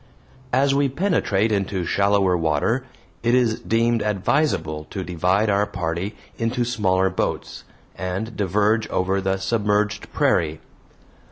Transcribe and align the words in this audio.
As 0.51 0.73
we 0.73 0.89
penetrate 0.89 1.51
into 1.51 1.85
shallower 1.85 2.35
water, 2.35 2.87
it 3.21 3.35
is 3.35 3.59
deemed 3.59 4.01
advisable 4.01 4.85
to 4.85 5.03
divide 5.03 5.47
our 5.47 5.67
party 5.67 6.15
into 6.39 6.65
smaller 6.65 7.11
boats, 7.11 7.65
and 7.95 8.35
diverge 8.35 8.87
over 8.87 9.21
the 9.21 9.37
submerged 9.37 10.11
prairie. 10.11 10.59